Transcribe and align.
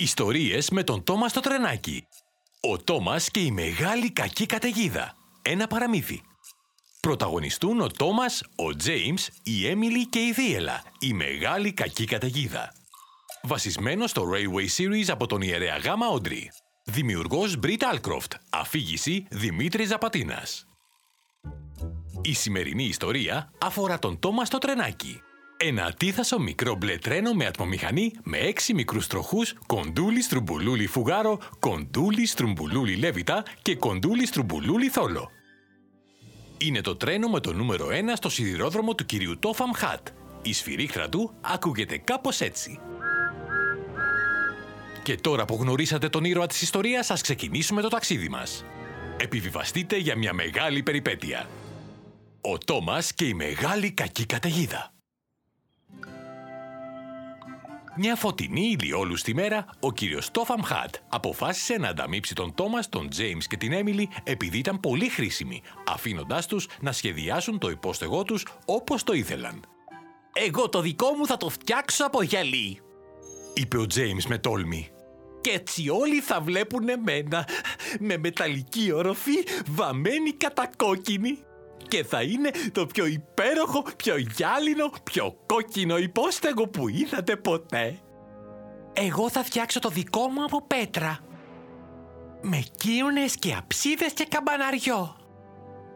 Ιστορίες 0.00 0.70
με 0.70 0.84
τον 0.84 1.04
Τόμας 1.04 1.30
στο 1.30 1.40
τρενάκι. 1.40 2.06
Ο 2.60 2.78
Τόμας 2.78 3.30
και 3.30 3.40
η 3.40 3.50
μεγάλη 3.50 4.10
κακή 4.10 4.46
καταιγίδα. 4.46 5.14
Ένα 5.42 5.66
παραμύθι. 5.66 6.22
Πρωταγωνιστούν 7.00 7.80
ο 7.80 7.86
Τόμας, 7.86 8.42
ο 8.56 8.76
Τζέιμς, 8.76 9.28
η 9.42 9.66
Έμιλι 9.66 10.06
και 10.06 10.18
η 10.18 10.32
Δίελα, 10.32 10.82
η 10.98 11.12
μεγάλη 11.12 11.72
κακή 11.72 12.04
καταιγίδα. 12.04 12.72
Βασισμένο 13.42 14.06
στο 14.06 14.30
Railway 14.34 14.66
Series 14.76 15.08
από 15.08 15.26
τον 15.26 15.40
ιερέα 15.40 15.76
Γάμα 15.76 16.08
Όντρι. 16.08 16.50
Δημιουργός 16.84 17.56
Μπρίτ 17.56 17.82
Alcroft. 17.92 18.34
Αφήγηση 18.50 19.26
Δημήτρης 19.30 19.88
Ζαπατίνας. 19.88 20.66
Η 22.22 22.32
σημερινή 22.32 22.84
ιστορία 22.84 23.52
αφορά 23.60 23.98
τον 23.98 24.18
Τόμας 24.18 24.46
στο 24.46 24.58
τρενάκι. 24.58 25.20
Ένα 25.62 25.84
ατίθασο 25.84 26.38
μικρό 26.38 26.74
μπλε 26.74 26.98
τρένο 26.98 27.32
με 27.32 27.46
ατμομηχανή 27.46 28.12
με 28.22 28.38
έξι 28.38 28.74
μικρούς 28.74 29.06
τροχούς, 29.06 29.54
κοντούλι 29.66 30.22
στρουμπουλούλι 30.22 30.86
φουγάρο, 30.86 31.38
κοντούλι 31.58 32.26
στρουμπουλούλι 32.26 32.96
λέβητα 32.96 33.42
και 33.62 33.76
κοντούλι 33.76 34.26
στρουμπουλούλι 34.26 34.88
θόλο. 34.88 35.30
Είναι 36.58 36.80
το 36.80 36.96
τρένο 36.96 37.28
με 37.28 37.40
το 37.40 37.52
νούμερο 37.52 37.86
1 37.86 37.92
στο 38.14 38.28
σιδηρόδρομο 38.28 38.94
του 38.94 39.06
κυρίου 39.06 39.38
Τόφαμ 39.38 39.70
Χατ. 39.74 40.08
Η 40.42 40.52
σφυρίχτρα 40.52 41.08
του 41.08 41.32
ακούγεται 41.40 41.98
κάπως 41.98 42.40
έτσι. 42.40 42.78
Και 45.02 45.14
τώρα 45.14 45.44
που 45.44 45.58
γνωρίσατε 45.60 46.08
τον 46.08 46.24
ήρωα 46.24 46.46
της 46.46 46.62
ιστορίας, 46.62 47.10
ας 47.10 47.20
ξεκινήσουμε 47.20 47.80
το 47.80 47.88
ταξίδι 47.88 48.28
μας. 48.28 48.64
Επιβιβαστείτε 49.16 49.96
για 49.96 50.16
μια 50.16 50.32
μεγάλη 50.32 50.82
περιπέτεια. 50.82 51.48
Ο 52.40 52.58
Τόμας 52.58 53.14
και 53.14 53.24
η 53.24 53.34
μεγάλη 53.34 53.90
κακή 53.90 54.26
καταιγίδα. 54.26 54.92
Μια 57.96 58.16
φωτεινή 58.16 58.76
ηλιόλουστη 58.80 59.34
μέρα, 59.34 59.66
ο 59.80 59.92
κύριος 59.92 60.30
Τόφαμ 60.30 60.60
Χατ 60.62 60.94
αποφάσισε 61.08 61.76
να 61.76 61.88
ανταμείψει 61.88 62.34
τον 62.34 62.54
Τόμας, 62.54 62.88
τον 62.88 63.08
Τζέιμς 63.08 63.46
και 63.46 63.56
την 63.56 63.72
Έμιλι 63.72 64.08
επειδή 64.24 64.58
ήταν 64.58 64.80
πολύ 64.80 65.08
χρήσιμοι, 65.08 65.62
αφήνοντάς 65.86 66.46
τους 66.46 66.68
να 66.80 66.92
σχεδιάσουν 66.92 67.58
το 67.58 67.70
υπόστεγό 67.70 68.22
τους 68.22 68.46
όπως 68.64 69.02
το 69.02 69.12
ήθελαν. 69.12 69.60
Εγώ 70.32 70.68
το 70.68 70.80
δικό 70.80 71.12
μου 71.12 71.26
θα 71.26 71.36
το 71.36 71.48
φτιάξω 71.48 72.04
από 72.04 72.22
γυαλί. 72.22 72.80
Είπε 73.54 73.78
ο 73.78 73.86
Τζέιμς 73.86 74.26
με 74.26 74.38
τόλμη. 74.38 74.88
Και 75.40 75.50
έτσι 75.50 75.88
όλοι 75.88 76.20
θα 76.20 76.40
βλέπουν 76.40 76.88
εμένα 76.88 77.48
με 78.00 78.16
μεταλλική 78.16 78.92
οροφή 78.92 79.34
βαμμένη 79.66 80.32
κατακόκκινη 80.32 81.38
και 81.88 82.04
θα 82.04 82.22
είναι 82.22 82.50
το 82.72 82.86
πιο 82.86 83.06
υπέροχο, 83.06 83.82
πιο 83.96 84.16
γυάλινο, 84.16 84.90
πιο 85.04 85.36
κόκκινο 85.46 85.98
υπόστεγο 85.98 86.68
που 86.68 86.88
είδατε 86.88 87.36
ποτέ. 87.36 87.98
Εγώ 88.92 89.30
θα 89.30 89.44
φτιάξω 89.44 89.78
το 89.78 89.88
δικό 89.88 90.28
μου 90.28 90.44
από 90.44 90.62
πέτρα. 90.66 91.18
Με 92.42 92.62
κύονες 92.76 93.34
και 93.34 93.54
αψίδες 93.58 94.12
και 94.12 94.26
καμπαναριό. 94.28 95.16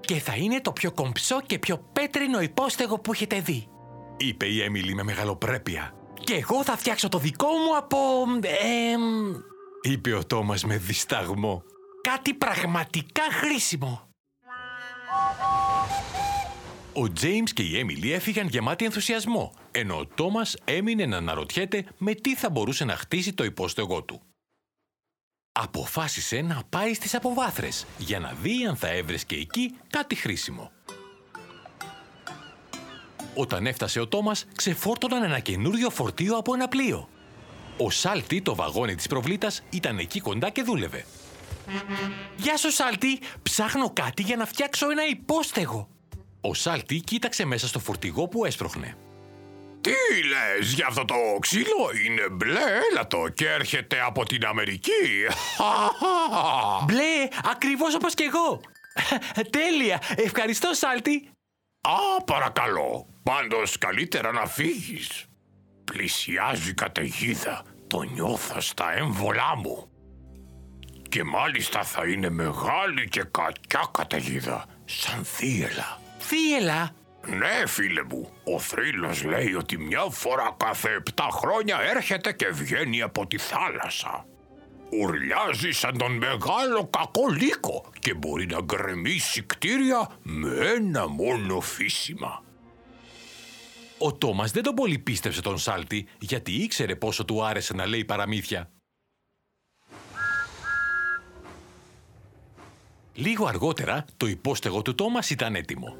Και 0.00 0.14
θα 0.14 0.34
είναι 0.36 0.60
το 0.60 0.72
πιο 0.72 0.92
κομψό 0.92 1.40
και 1.40 1.58
πιο 1.58 1.88
πέτρινο 1.92 2.40
υπόστεγο 2.40 2.98
που 2.98 3.12
έχετε 3.12 3.40
δει. 3.40 3.68
Είπε 4.16 4.46
η 4.46 4.62
Έμιλι 4.62 4.94
με 4.94 5.02
μεγαλοπρέπεια. 5.02 5.92
Και 6.20 6.34
εγώ 6.34 6.62
θα 6.64 6.76
φτιάξω 6.76 7.08
το 7.08 7.18
δικό 7.18 7.46
μου 7.48 7.76
από... 7.76 7.98
εμ, 8.92 9.32
Είπε 9.82 10.12
ο 10.14 10.24
Τόμας 10.26 10.64
με 10.64 10.76
δισταγμό. 10.78 11.62
κάτι 12.02 12.34
πραγματικά 12.34 13.22
χρήσιμο. 13.30 14.08
Ο 16.96 17.12
Τζέιμς 17.12 17.52
και 17.52 17.62
η 17.62 17.78
Έμιλι 17.78 18.12
έφυγαν 18.12 18.48
γεμάτοι 18.48 18.84
ενθουσιασμό, 18.84 19.52
ενώ 19.70 19.98
ο 19.98 20.06
Τόμας 20.06 20.56
έμεινε 20.64 21.06
να 21.06 21.16
αναρωτιέται 21.16 21.84
με 21.98 22.14
τι 22.14 22.34
θα 22.34 22.50
μπορούσε 22.50 22.84
να 22.84 22.96
χτίσει 22.96 23.32
το 23.32 23.44
υπόστεγό 23.44 24.02
του. 24.02 24.20
Αποφάσισε 25.52 26.40
να 26.40 26.62
πάει 26.68 26.94
στις 26.94 27.14
αποβάθρες 27.14 27.86
για 27.98 28.18
να 28.18 28.32
δει 28.32 28.66
αν 28.66 28.76
θα 28.76 28.88
έβρεσκε 28.88 29.36
εκεί 29.36 29.74
κάτι 29.90 30.14
χρήσιμο. 30.14 30.70
Όταν 33.34 33.66
έφτασε 33.66 34.00
ο 34.00 34.08
Τόμας, 34.08 34.46
ξεφόρτωναν 34.56 35.22
ένα 35.22 35.38
καινούριο 35.38 35.90
φορτίο 35.90 36.36
από 36.36 36.54
ένα 36.54 36.68
πλοίο. 36.68 37.08
Ο 37.78 37.90
Σάλτη, 37.90 38.42
το 38.42 38.54
βαγόνι 38.54 38.94
της 38.94 39.06
προβλήτας, 39.06 39.62
ήταν 39.70 39.98
εκεί 39.98 40.20
κοντά 40.20 40.50
και 40.50 40.62
δούλευε. 40.62 41.04
Γεια 42.36 42.56
σου 42.56 42.70
Σάλτη, 42.70 43.20
ψάχνω 43.42 43.90
κάτι 43.90 44.22
για 44.22 44.36
να 44.36 44.46
φτιάξω 44.46 44.90
ένα 44.90 45.06
υπόστεγο. 45.06 45.93
Ο 46.46 46.54
Σάλτη 46.54 47.00
κοίταξε 47.00 47.44
μέσα 47.44 47.68
στο 47.68 47.78
φορτηγό 47.78 48.28
που 48.28 48.44
έσπροχνε. 48.44 48.96
Τι 49.80 49.90
λες 50.28 50.72
για 50.72 50.86
αυτό 50.86 51.04
το 51.04 51.14
ξύλο, 51.40 51.90
είναι 52.06 52.28
μπλε 52.30 52.60
έλατο 52.90 53.28
και 53.34 53.48
έρχεται 53.48 54.00
από 54.00 54.24
την 54.24 54.44
Αμερική. 54.44 54.90
Μπλε, 56.84 57.28
ακριβώς 57.50 57.94
όπως 57.94 58.14
και 58.14 58.24
εγώ. 58.24 58.60
Τέλεια, 59.50 60.02
ευχαριστώ 60.16 60.72
Σάλτη. 60.72 61.28
Α, 61.80 62.22
παρακαλώ, 62.24 63.06
πάντως 63.22 63.78
καλύτερα 63.78 64.32
να 64.32 64.46
φύγεις. 64.46 65.24
Πλησιάζει 65.84 66.70
η 66.70 66.74
καταιγίδα, 66.74 67.62
το 67.86 68.02
νιώθω 68.02 68.60
στα 68.60 68.96
έμβολά 68.96 69.56
μου. 69.56 69.88
Και 71.08 71.24
μάλιστα 71.24 71.82
θα 71.82 72.06
είναι 72.06 72.30
μεγάλη 72.30 73.08
και 73.08 73.22
κακιά 73.30 73.88
καταιγίδα, 73.92 74.66
σαν 74.84 75.24
θύελα. 75.24 76.02
Θύελα, 76.26 76.90
Ναι, 77.26 77.66
φίλε 77.66 78.02
μου, 78.02 78.32
ο 78.44 78.58
θρύλος 78.58 79.24
λέει 79.24 79.54
ότι 79.54 79.78
μια 79.78 80.00
φορά 80.10 80.54
κάθε 80.56 80.88
επτά 80.94 81.28
χρόνια 81.30 81.78
έρχεται 81.80 82.32
και 82.32 82.48
βγαίνει 82.48 83.02
από 83.02 83.26
τη 83.26 83.38
θάλασσα. 83.38 84.26
Ουρλιάζει 84.90 85.70
σαν 85.70 85.98
τον 85.98 86.12
μεγάλο 86.12 86.90
κακό 86.98 87.28
λύκο 87.28 87.90
και 87.98 88.14
μπορεί 88.14 88.46
να 88.46 88.60
γκρεμίσει 88.62 89.42
κτίρια 89.42 90.08
με 90.22 90.56
ένα 90.76 91.08
μόνο 91.08 91.60
φύσιμα. 91.60 92.42
Ο 93.98 94.12
Τόμας 94.12 94.50
δεν 94.50 94.62
τον 94.62 94.74
πολύ 94.74 94.98
πίστεψε 94.98 95.42
τον 95.42 95.58
Σάλτη, 95.58 96.06
γιατί 96.18 96.52
ήξερε 96.52 96.96
πόσο 96.96 97.24
του 97.24 97.44
άρεσε 97.44 97.74
να 97.74 97.86
λέει 97.86 98.04
παραμύθια. 98.04 98.70
Λίγο 103.14 103.46
αργότερα, 103.46 104.04
το 104.16 104.26
υπόστεγο 104.26 104.82
του 104.82 104.94
Τόμας 104.94 105.30
ήταν 105.30 105.54
έτοιμο. 105.54 105.96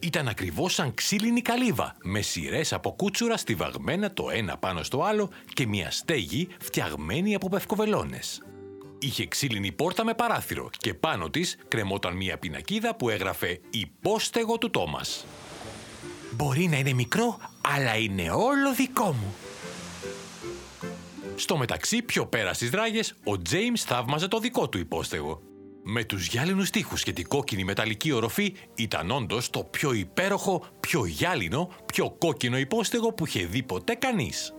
Ήταν 0.00 0.28
ακριβώς 0.28 0.74
σαν 0.74 0.94
ξύλινη 0.94 1.42
καλύβα, 1.42 1.96
με 2.02 2.20
σειρές 2.20 2.72
από 2.72 2.92
κούτσουρα 2.92 3.36
στιβαγμένα 3.36 4.12
το 4.12 4.30
ένα 4.30 4.56
πάνω 4.56 4.82
στο 4.82 5.02
άλλο 5.02 5.30
και 5.52 5.66
μια 5.66 5.90
στέγη 5.90 6.48
φτιαγμένη 6.60 7.34
από 7.34 7.48
πευκοβελώνες. 7.48 8.42
Είχε 8.98 9.26
ξύλινη 9.26 9.72
πόρτα 9.72 10.04
με 10.04 10.14
παράθυρο 10.14 10.70
και 10.78 10.94
πάνω 10.94 11.30
της 11.30 11.56
κρεμόταν 11.68 12.16
μια 12.16 12.38
πινακίδα 12.38 12.94
που 12.94 13.08
έγραφε 13.08 13.60
«Υπόστεγο 13.70 14.58
του 14.58 14.70
Τόμας». 14.70 15.26
μπορεί 16.32 16.66
να 16.66 16.76
είναι 16.76 16.92
μικρό, 16.92 17.38
αλλά 17.74 17.96
είναι 17.96 18.30
όλο 18.30 18.74
δικό 18.74 19.12
μου. 19.12 19.34
Στο 21.34 21.56
μεταξύ, 21.56 22.02
πιο 22.02 22.26
πέρα 22.26 22.52
στις 22.52 22.70
δράγες, 22.70 23.14
ο 23.24 23.42
Τζέιμς 23.42 23.82
θαύμαζε 23.82 24.28
το 24.28 24.38
δικό 24.38 24.68
του 24.68 24.78
υπόστεγο. 24.78 25.47
Με 25.90 26.04
τους 26.04 26.26
γυάλινους 26.26 26.70
τοίχους 26.70 27.02
και 27.02 27.12
την 27.12 27.28
κόκκινη 27.28 27.64
μεταλλική 27.64 28.12
οροφή 28.12 28.54
ήταν 28.74 29.10
όντως 29.10 29.50
το 29.50 29.64
πιο 29.64 29.92
υπέροχο, 29.92 30.64
πιο 30.80 31.04
γυάλινο, 31.04 31.70
πιο 31.86 32.10
κόκκινο 32.10 32.58
υπόστεγο 32.58 33.12
που 33.12 33.26
είχε 33.26 33.46
δει 33.46 33.62
ποτέ 33.62 33.94
κανείς. 33.94 34.54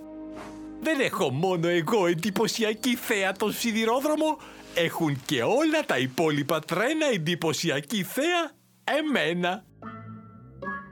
Δεν 0.81 1.00
έχω 1.00 1.29
μόνο 1.29 1.67
εγώ 1.67 2.07
εντυπωσιακή 2.07 2.95
θέα 2.95 3.31
τον 3.31 3.53
σιδηρόδρομο, 3.53 4.38
έχουν 4.75 5.22
και 5.25 5.44
όλα 5.44 5.85
τα 5.85 5.97
υπόλοιπα 5.97 6.59
τρένα 6.59 7.06
εντυπωσιακή 7.13 8.03
θέα 8.03 8.51
εμένα. 8.84 9.66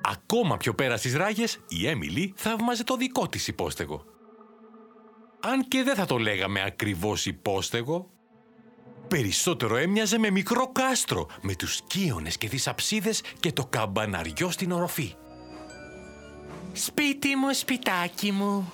Ακόμα 0.04 0.58
πιο 0.58 0.74
πέρα 0.74 0.98
στις 0.98 1.16
ράγες, 1.16 1.60
η 1.68 1.88
Έμιλι 1.88 2.34
θαύμαζε 2.36 2.84
το 2.84 2.96
δικό 2.96 3.28
της 3.28 3.48
υπόστεγο. 3.48 4.04
Αν 5.40 5.68
και 5.68 5.84
δεν 5.84 5.96
θα 5.96 6.06
το 6.06 6.18
λέγαμε 6.18 6.64
ακριβώς 6.66 7.26
υπόστεγο, 7.26 8.17
περισσότερο 9.08 9.76
έμοιαζε 9.76 10.18
με 10.18 10.30
μικρό 10.30 10.72
κάστρο, 10.72 11.28
με 11.42 11.56
τους 11.56 11.82
κύονες 11.88 12.38
και 12.38 12.50
τις 12.50 12.68
αψίδες 12.68 13.22
και 13.40 13.52
το 13.52 13.66
καμπαναριό 13.66 14.52
στην 14.52 14.72
οροφή. 14.72 15.16
Σπίτι 16.74 17.36
μου, 17.36 17.54
σπιτάκι 17.54 18.32
μου. 18.32 18.72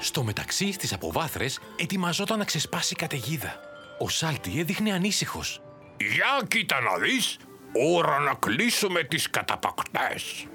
Στο 0.00 0.22
μεταξύ, 0.22 0.72
στις 0.72 0.92
αποβάθρες, 0.92 1.58
ετοιμαζόταν 1.76 2.38
να 2.38 2.44
ξεσπάσει 2.44 2.92
η 2.92 2.96
καταιγίδα. 2.96 3.60
Ο 3.98 4.08
Σάλτη 4.08 4.58
έδειχνε 4.60 4.92
ανήσυχος. 4.92 5.62
Για 5.96 6.46
κοίτα 6.48 6.80
να 6.80 6.98
δεις, 6.98 7.36
ώρα 7.96 8.18
να 8.18 8.34
κλείσουμε 8.34 9.02
τις 9.02 9.30
καταπακτές. 9.30 10.46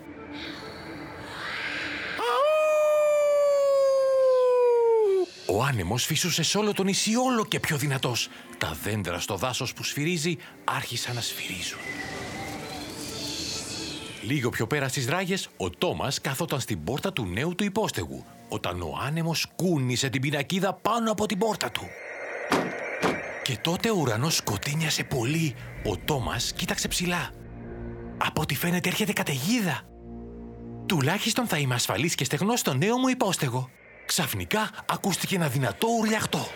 Ο 5.50 5.64
άνεμος 5.64 6.06
φυσούσε 6.06 6.44
σε 6.44 6.58
όλο 6.58 6.74
το 6.74 6.84
νησί 6.84 7.16
όλο 7.16 7.46
και 7.46 7.60
πιο 7.60 7.78
δυνατός. 7.78 8.30
Τα 8.58 8.78
δέντρα 8.84 9.20
στο 9.20 9.36
δάσος 9.36 9.74
που 9.74 9.84
σφυρίζει 9.84 10.38
άρχισαν 10.64 11.16
να 11.16 11.22
σφυρίζουν. 11.22 11.80
Λίγο 14.22 14.50
πιο 14.50 14.68
πέρα 14.68 14.88
στις 14.88 15.08
ράγες, 15.08 15.50
ο 15.58 15.70
Τόμας 15.70 16.22
καθόταν 16.22 16.60
στην 16.60 16.84
πόρτα 16.84 17.14
του 17.14 17.26
νέου 17.26 17.56
του 17.56 17.64
υπόστεγου, 17.64 18.26
όταν 18.50 18.82
ο 18.82 18.98
άνεμος 19.06 19.48
κούνησε 19.56 20.10
την 20.10 20.22
πινακίδα 20.22 20.74
πάνω 20.74 21.12
από 21.12 21.26
την 21.26 21.38
πόρτα 21.38 21.72
του. 21.72 21.84
Και 23.44 23.58
τότε 23.62 23.92
ο 23.92 23.96
ουρανός 24.00 24.36
σκοτίνιασε 24.36 25.04
πολύ. 25.04 25.56
Ο 25.86 25.98
Τόμας 25.98 26.54
κοίταξε 26.54 26.88
ψηλά. 26.88 27.30
Από 28.18 28.42
ό,τι 28.42 28.56
φαίνεται 28.56 28.90
έρχεται 28.90 29.14
καταιγίδα. 29.14 29.82
Τουλάχιστον 30.86 31.48
θα 31.48 31.58
είμαι 31.58 31.74
ασφαλής 31.74 32.16
και 32.16 32.24
στεγνός 32.24 32.60
στο 32.60 32.74
νέο 32.74 32.98
μου 32.98 33.08
υπόστεγο. 33.08 33.70
Ξαφνικά 34.08 34.70
ακούστηκε 34.90 35.36
ένα 35.36 35.48
δυνατό 35.48 35.88
ουρλιαχτό. 36.00 36.48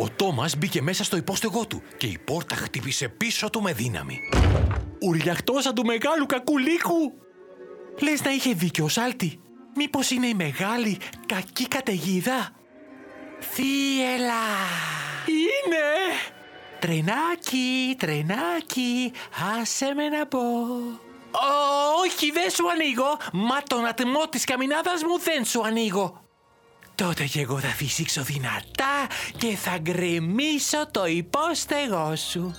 Ο 0.00 0.08
Τόμας 0.16 0.56
μπήκε 0.56 0.82
μέσα 0.82 1.04
στο 1.04 1.16
υπόστεγό 1.16 1.66
του 1.66 1.82
και 1.96 2.06
η 2.06 2.18
πόρτα 2.24 2.54
χτύπησε 2.54 3.08
πίσω 3.08 3.50
του 3.50 3.62
με 3.62 3.72
δύναμη. 3.72 4.18
Ουρλιαχτός 5.00 5.72
του 5.72 5.84
μεγάλου 5.84 6.26
κακουλίκου. 6.26 7.12
Λες 8.00 8.22
να 8.22 8.30
είχε 8.30 8.52
δίκιο 8.52 8.84
ο 8.84 8.88
Σάλτη. 8.88 9.40
Μήπως 9.76 10.10
είναι 10.10 10.26
η 10.26 10.34
μεγάλη 10.34 10.98
κακή 11.26 11.68
καταιγίδα; 11.68 12.50
Θύελα! 13.40 14.44
Είναι! 15.26 15.86
Τρενάκι, 16.78 17.96
τρενάκι, 17.98 19.12
άσε 19.60 19.94
με 19.94 20.08
να 20.08 20.26
πω. 20.26 20.40
Όχι, 22.04 22.30
δεν 22.30 22.50
σου 22.50 22.70
ανοίγω. 22.70 23.16
Μα 23.32 23.62
τον 23.62 23.86
ατμό 23.86 24.28
της 24.30 24.44
καμινάδας 24.44 25.02
μου 25.02 25.18
δεν 25.18 25.44
σου 25.44 25.64
ανοίγω. 25.64 26.22
Τότε 26.94 27.24
και 27.24 27.40
εγώ 27.40 27.58
θα 27.58 27.68
φυσήξω 27.68 28.22
δυνατά 28.22 29.06
και 29.36 29.56
θα 29.56 29.78
γκρεμίσω 29.78 30.90
το 30.90 31.06
υπόστεγό 31.06 32.16
σου. 32.16 32.54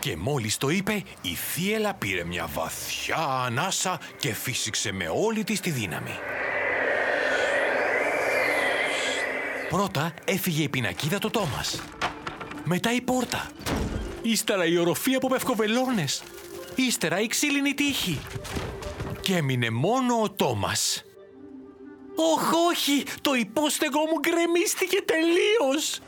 Και 0.00 0.16
μόλις 0.16 0.56
το 0.56 0.68
είπε, 0.68 1.02
η 1.22 1.34
θύελα 1.34 1.94
πήρε 1.94 2.24
μια 2.24 2.48
βαθιά 2.52 3.16
ανάσα 3.16 4.00
και 4.18 4.34
φύσηξε 4.34 4.92
με 4.92 5.08
όλη 5.08 5.44
της 5.44 5.60
τη 5.60 5.70
δύναμη. 5.70 6.18
Πρώτα 9.68 10.14
έφυγε 10.24 10.62
η 10.62 10.68
πινακίδα 10.68 11.18
του 11.18 11.30
Τόμας. 11.30 11.82
Μετά 12.64 12.92
η 12.92 13.00
πόρτα. 13.00 13.50
Ύστερα 14.22 14.64
η 14.64 14.76
οροφή 14.76 15.14
από 15.14 15.28
πευκοβελώνες. 15.28 16.22
Ύστερα 16.86 17.20
η 17.20 17.26
ξύλινη 17.26 17.74
τύχη. 17.74 18.20
Και 19.20 19.36
έμεινε 19.36 19.70
μόνο 19.70 20.22
ο 20.22 20.30
Τόμας. 20.30 21.02
«Όχ, 22.16 22.52
όχι! 22.70 23.04
Το 23.20 23.34
υπόστεγό 23.34 23.98
μου 23.98 24.18
γκρεμίστηκε 24.20 25.02
τελείως!» 25.02 26.00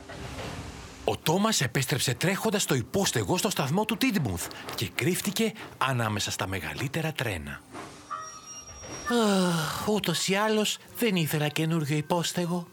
Ο 1.03 1.17
Τόμας 1.17 1.61
επέστρεψε 1.61 2.13
τρέχοντας 2.13 2.61
στο 2.61 2.75
υπόστεγο 2.75 3.37
στο 3.37 3.49
σταθμό 3.49 3.85
του 3.85 3.97
Τίτμουθ 3.97 4.47
και 4.75 4.89
κρύφτηκε 4.95 5.53
ανάμεσα 5.77 6.31
στα 6.31 6.47
μεγαλύτερα 6.47 7.11
τρένα. 7.11 7.61
Αχ, 9.49 9.87
ούτως 9.87 10.27
ή 10.27 10.35
άλλως 10.35 10.77
δεν 10.97 11.15
ήθελα 11.15 11.47
καινούργιο 11.47 11.97
υπόστεγο. 11.97 12.67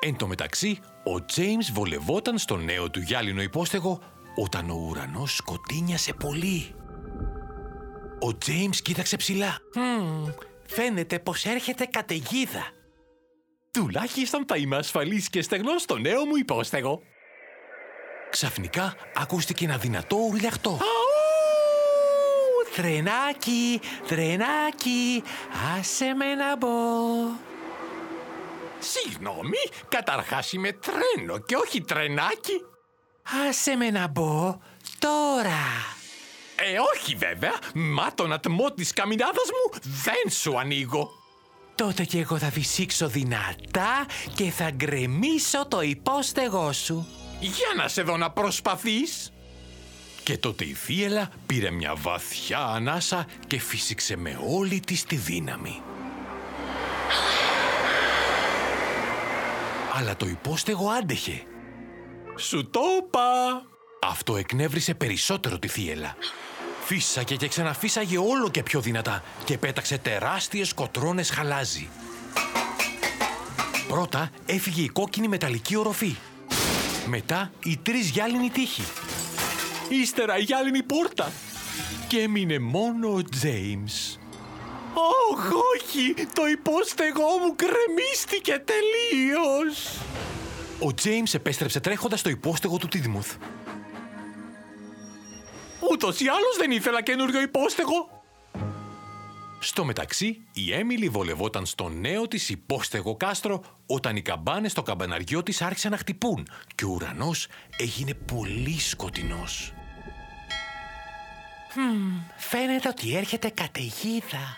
Εν 0.00 0.16
τω 0.16 0.26
μεταξύ, 0.26 0.78
ο 1.04 1.24
Τζέιμς 1.24 1.72
βολευόταν 1.72 2.38
στο 2.38 2.56
νέο 2.56 2.90
του 2.90 3.00
γυάλινο 3.00 3.42
υπόστεγο 3.42 4.00
όταν 4.34 4.70
ο 4.70 4.74
ουρανός 4.74 5.36
σκοτίνιασε 5.36 6.12
πολύ. 6.12 6.74
Ο 8.20 8.38
Τζέιμς 8.38 8.82
κοίταξε 8.82 9.16
ψηλά. 9.16 9.58
Μμμ, 9.74 10.32
φαίνεται 10.66 11.18
πως 11.18 11.44
έρχεται 11.44 11.84
καταιγίδα. 11.84 12.66
Τουλάχιστον 13.70 14.44
θα 14.48 14.56
είμαι 14.56 14.76
ασφαλής 14.76 15.28
και 15.28 15.42
στεγνός 15.42 15.82
στο 15.82 15.98
νέο 15.98 16.24
μου 16.24 16.36
υπόστεγο. 16.36 17.02
Ξαφνικά 18.30 18.96
ακούστηκε 19.14 19.64
ένα 19.64 19.76
δυνατό 19.76 20.16
ουρλιαχτό. 20.16 20.78
Τρενάκι, 22.76 23.80
τρενάκι, 24.06 25.22
άσε 25.78 26.14
με 26.14 26.34
να 26.34 26.56
μπω. 26.56 26.68
Συγγνώμη, 28.78 29.58
καταρχάς 29.88 30.52
είμαι 30.52 30.72
τρένο 30.72 31.38
και 31.38 31.56
όχι 31.56 31.80
τρενάκι. 31.80 32.71
Άσε 33.48 33.76
με 33.76 33.90
να 33.90 34.08
μπω 34.08 34.58
τώρα. 34.98 35.62
Ε, 36.56 36.78
όχι 36.94 37.14
βέβαια, 37.14 37.58
μα 37.74 38.14
τον 38.14 38.32
ατμό 38.32 38.70
της 38.70 38.92
καμινάδας 38.92 39.48
μου 39.50 39.80
δεν 39.82 40.30
σου 40.30 40.58
ανοίγω. 40.58 41.10
Τότε 41.74 42.04
και 42.04 42.18
εγώ 42.18 42.38
θα 42.38 42.50
φυσήξω 42.50 43.08
δυνατά 43.08 44.06
και 44.34 44.50
θα 44.50 44.70
γκρεμίσω 44.70 45.66
το 45.68 45.80
υπόστεγό 45.80 46.72
σου. 46.72 47.06
Για 47.40 47.68
να 47.76 47.88
σε 47.88 48.02
δω 48.02 48.16
να 48.16 48.30
προσπαθείς. 48.30 49.32
Και 50.22 50.38
τότε 50.38 50.64
η 50.64 50.72
θύελα 50.72 51.30
πήρε 51.46 51.70
μια 51.70 51.94
βαθιά 51.94 52.58
ανάσα 52.58 53.26
και 53.46 53.60
φύσηξε 53.60 54.16
με 54.16 54.40
όλη 54.48 54.80
της 54.80 55.04
τη 55.04 55.16
δύναμη. 55.16 55.82
Αλλά 59.92 60.16
το 60.16 60.26
υπόστεγο 60.26 60.88
άντεχε. 60.88 61.46
Σου 62.36 62.70
το 62.70 62.80
είπα. 62.98 63.22
Αυτό 64.02 64.36
εκνεύρισε 64.36 64.94
περισσότερο 64.94 65.58
τη 65.58 65.68
θύελα. 65.68 66.16
Φύσαγε 66.84 67.36
και 67.36 67.48
ξαναφύσαγε 67.48 68.18
όλο 68.18 68.50
και 68.50 68.62
πιο 68.62 68.80
δυνατά 68.80 69.22
και 69.44 69.58
πέταξε 69.58 69.98
τεράστιες 69.98 70.74
κοτρώνες 70.74 71.30
χαλάζι. 71.30 71.88
Πρώτα 73.88 74.30
έφυγε 74.46 74.82
η 74.82 74.88
κόκκινη 74.88 75.28
μεταλλική 75.28 75.76
οροφή. 75.76 76.16
Μετά 77.06 77.52
οι 77.64 77.76
τρεις 77.76 78.08
γυάλινοι 78.10 78.50
τείχοι. 78.50 78.82
Ύστερα 79.88 80.38
η 80.38 80.42
γυάλινη 80.42 80.82
πόρτα. 80.82 81.32
Και 82.08 82.20
έμεινε 82.20 82.58
μόνο 82.58 83.12
ο 83.12 83.22
Τζέιμς. 83.22 84.18
Ωχ, 84.94 85.50
όχι! 85.74 86.14
Το 86.32 86.46
υπόστεγό 86.46 87.38
μου 87.40 87.56
κρεμίστηκε 87.56 88.64
τελείως! 88.64 89.96
Ο 90.78 90.94
Τζέιμς 90.94 91.34
επέστρεψε 91.34 91.80
τρέχοντας 91.80 92.20
στο 92.20 92.28
υπόστεγο 92.28 92.76
του 92.76 92.88
Τίδμουθ. 92.88 93.36
Ούτως 95.90 96.20
ή 96.20 96.28
άλλως 96.28 96.56
δεν 96.58 96.70
ήθελα 96.70 97.02
καινούριο 97.02 97.40
υπόστεγο. 97.40 98.22
Στο 99.60 99.84
μεταξύ, 99.84 100.46
η 100.52 100.72
Έμιλι 100.72 101.08
βολευόταν 101.08 101.66
στο 101.66 101.88
νέο 101.88 102.28
της 102.28 102.48
υπόστεγο 102.48 103.16
κάστρο 103.16 103.62
όταν 103.86 104.16
οι 104.16 104.22
καμπάνες 104.22 104.70
στο 104.70 104.82
καμπαναριό 104.82 105.42
της 105.42 105.62
άρχισαν 105.62 105.90
να 105.90 105.96
χτυπούν 105.96 106.48
και 106.74 106.84
ο 106.84 106.88
ουρανός 106.88 107.46
έγινε 107.76 108.14
πολύ 108.14 108.80
σκοτεινός. 108.80 109.72
Μμμ, 111.74 112.20
φαίνεται 112.36 112.88
ότι 112.88 113.16
έρχεται 113.16 113.48
καταιγίδα. 113.48 114.56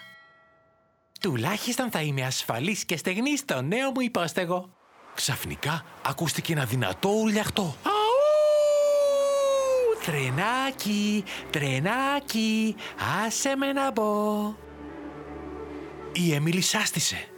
Τουλάχιστον 1.21 1.91
θα 1.91 2.01
είμαι 2.01 2.23
ασφαλής 2.23 2.85
και 2.85 2.97
στεγνής 2.97 3.41
στο 3.41 3.63
νέο 3.63 3.91
μου 3.91 4.01
υπόστεγο. 4.01 4.74
Ξαφνικά 5.15 5.85
ακούστηκε 6.03 6.53
ένα 6.53 6.65
δυνατό 6.65 7.09
ουρλιαχτό. 7.09 7.77
Τρενάκι, 10.05 11.25
τρενάκι, 11.51 12.75
άσε 13.27 13.57
με 13.57 13.73
να 13.73 13.91
μπω. 13.91 14.55
Η 16.13 16.35
Έμιλι 16.35 16.61
σάστησε. 16.61 17.29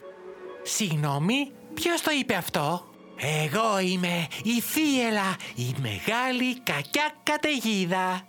Συγγνώμη, 0.63 1.53
ποιος 1.75 2.01
το 2.01 2.11
είπε 2.21 2.35
αυτό; 2.35 2.85
Εγώ 3.17 3.79
είμαι 3.79 4.27
η 4.43 4.61
Θίελα, 4.61 5.37
η 5.55 5.75
μεγάλη 5.81 6.61
κακιά 6.61 7.11
καταιγίδα. 7.23 8.27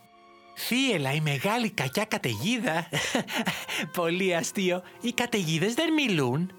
Θίελα, 0.57 1.13
η 1.13 1.19
μεγάλη 1.19 1.69
κακιά 1.69 2.05
καταιγίδα. 2.05 2.89
Πολύ 3.97 4.35
αστείο. 4.35 4.81
Οι 5.01 5.11
καταιγίδες 5.11 5.73
δεν 5.73 5.93
μιλούν. 5.93 6.51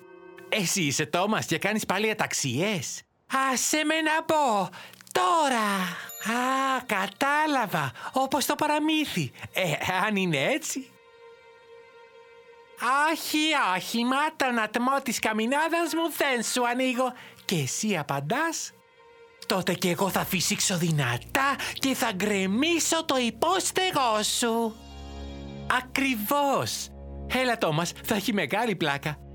Εσύ 0.48 0.82
είσαι 0.82 1.06
Τόμας 1.06 1.46
και 1.46 1.58
κάνεις 1.58 1.86
πάλι 1.86 2.10
αταξίες. 2.10 3.02
Άσε 3.52 3.84
με 3.84 3.94
να 4.00 4.22
πω. 4.22 4.68
Τώρα. 5.12 5.66
Α, 6.38 6.80
κατάλαβα. 6.86 7.92
Όπως 8.12 8.46
το 8.46 8.54
παραμύθι. 8.54 9.32
Ε, 9.52 9.72
αν 10.06 10.16
είναι 10.16 10.44
έτσι. 10.44 10.90
Άχι, 13.10 13.38
άχι, 13.74 14.04
μα 14.04 14.36
τον 14.36 14.58
ατμό 14.58 15.00
της 15.02 15.18
καμινάδας 15.18 15.94
μου 15.94 16.12
δεν 16.16 16.42
σου 16.42 16.66
ανοίγω. 16.66 17.12
Και 17.44 17.56
εσύ 17.56 17.96
απαντάς. 17.96 18.72
Τότε 19.46 19.74
και 19.74 19.90
εγώ 19.90 20.08
θα 20.08 20.24
φυσήξω 20.24 20.78
δυνατά 20.78 21.56
και 21.72 21.94
θα 21.94 22.12
γκρεμίσω 22.14 23.04
το 23.04 23.16
υπόστεγό 23.16 24.22
σου. 24.22 24.76
Ακριβώς. 25.82 26.88
Έλα 27.34 27.58
Τόμας, 27.58 27.92
θα 28.04 28.14
έχει 28.14 28.32
μεγάλη 28.32 28.76
πλάκα. 28.76 29.27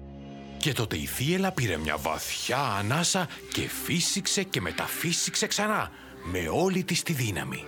Και 0.64 0.74
τότε 0.74 0.98
η 0.98 1.06
θύελα 1.06 1.52
πήρε 1.52 1.78
μια 1.78 1.98
βαθιά 1.98 2.58
ανάσα 2.58 3.28
και 3.54 3.70
φύσηξε 3.84 4.44
και 4.44 4.62
μεταφύσηξε 4.62 5.48
ξανά 5.48 5.92
με 6.24 6.50
όλη 6.52 6.84
της 6.84 7.04
τη 7.04 7.14
δύναμη. 7.14 7.66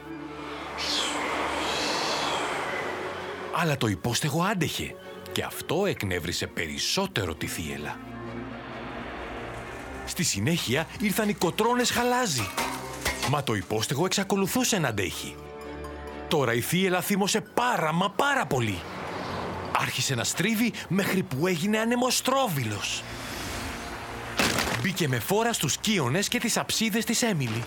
Αλλά 3.56 3.78
το 3.78 3.88
υπόστεγο 3.88 4.44
άντεχε 4.44 4.96
και 5.32 5.44
αυτό 5.44 5.86
εκνεύρισε 5.86 6.48
περισσότερο 6.48 7.36
τη 7.36 7.48
θύελα. 7.48 8.00
Στη 10.06 10.24
συνέχεια 10.24 10.88
ήρθαν 11.00 11.30
οι 11.30 11.34
κοτρώνες 11.34 11.92
χαλάζι. 11.92 12.50
Μα 13.30 13.44
το 13.44 13.56
υπόστεγο 13.56 14.06
εξακολουθούσε 14.06 14.80
να 14.80 14.88
αντέχει. 14.88 15.36
Τώρα 16.28 16.54
η 16.54 16.62
θύελα 16.62 17.02
θύμωσε 17.02 17.42
πάρα 17.42 17.94
μα 17.94 18.10
πάρα 18.12 18.46
πολύ. 18.46 18.82
Άρχισε 19.77 20.15
να 20.15 20.24
στρίβει 20.24 20.74
μέχρι 20.88 21.24
που 21.24 21.48
έγινε 21.48 21.77
ανεμοστρόβιλος. 21.77 23.03
Μπήκε 24.82 25.08
με 25.08 25.20
φόρα 25.20 25.53
στους 25.53 25.77
κύονες 25.77 26.27
και 26.27 26.39
τις 26.39 26.58
αψίδες 26.58 27.05
της 27.05 27.22
Έμιλι. 27.22 27.63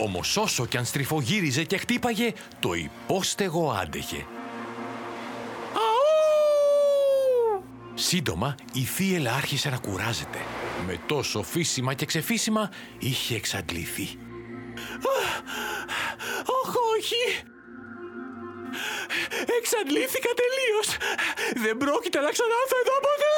Όμως 0.00 0.36
όσο 0.36 0.66
κι 0.66 0.76
αν 0.76 0.84
στριφογύριζε 0.84 1.64
και 1.64 1.76
χτύπαγε, 1.76 2.32
το 2.60 2.74
υπόστεγο 2.74 3.70
άντεχε. 3.70 4.26
Σύντομα, 7.94 8.54
η 8.72 8.80
θύελα 8.80 9.34
άρχισε 9.34 9.70
να 9.70 9.76
κουράζεται. 9.76 10.38
Με 10.86 11.00
τόσο 11.06 11.42
φύσιμα 11.42 11.94
και 11.94 12.06
ξεφύσιμα, 12.06 12.70
είχε 12.98 13.34
εξαντληθεί. 13.34 14.08
Όχι, 16.64 16.76
όχι. 16.98 17.53
Εξαντλήθηκα 19.58 20.28
τελείως. 20.42 20.96
Δεν 21.64 21.76
πρόκειται 21.76 22.20
να 22.20 22.30
ξανάρθω 22.30 22.76
εδώ 22.82 22.96
ποτέ. 23.00 23.32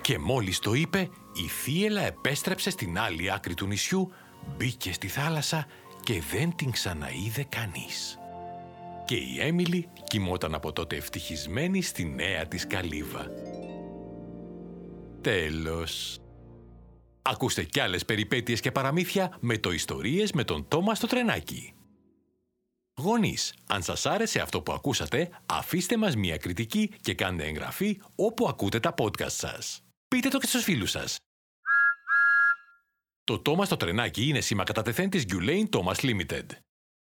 Και 0.00 0.18
μόλις 0.18 0.58
το 0.58 0.74
είπε, 0.74 1.10
η 1.34 1.48
θύελα 1.48 2.00
επέστρεψε 2.00 2.70
στην 2.70 2.98
άλλη 2.98 3.32
άκρη 3.32 3.54
του 3.54 3.66
νησιού, 3.66 4.12
μπήκε 4.56 4.92
στη 4.92 5.08
θάλασσα 5.08 5.66
και 6.02 6.22
δεν 6.30 6.54
την 6.56 6.70
ξαναείδε 6.70 7.46
κανείς. 7.48 8.18
Και 9.04 9.14
η 9.14 9.36
Έμιλι 9.40 9.88
κοιμόταν 10.06 10.54
από 10.54 10.72
τότε 10.72 10.96
ευτυχισμένη 10.96 11.82
στη 11.82 12.04
νέα 12.04 12.46
της 12.46 12.66
καλύβα. 12.66 13.26
Τέλος. 15.20 16.18
Ακούστε 17.22 17.64
κι 17.64 17.80
άλλες 17.80 18.04
περιπέτειες 18.04 18.60
και 18.60 18.72
παραμύθια 18.72 19.36
με 19.40 19.58
το 19.58 19.72
ιστορίες 19.72 20.32
με 20.32 20.44
τον 20.44 20.68
Τόμας 20.68 20.96
στο 20.98 21.06
τρενάκι. 21.06 21.75
Γονείς, 23.00 23.54
αν 23.66 23.82
σας 23.82 24.06
άρεσε 24.06 24.40
αυτό 24.40 24.62
που 24.62 24.72
ακούσατε, 24.72 25.30
αφήστε 25.46 25.96
μας 25.96 26.16
μια 26.16 26.36
κριτική 26.36 26.90
και 27.00 27.14
κάντε 27.14 27.44
εγγραφή 27.44 28.00
όπου 28.16 28.48
ακούτε 28.48 28.80
τα 28.80 28.94
podcast 28.98 29.30
σας. 29.30 29.80
Πείτε 30.08 30.28
το 30.28 30.38
και 30.38 30.46
στους 30.46 30.62
φίλους 30.62 30.90
σας. 30.90 31.16
Το 33.24 33.38
Τόμα 33.38 33.64
στο 33.64 33.76
τρενάκι 33.76 34.28
είναι 34.28 34.40
σήμα 34.40 34.64
κατατεθέν 34.64 35.10
της 35.10 35.24
Gulain 35.28 35.68
Thomas 35.70 35.94
Limited. 35.94 36.46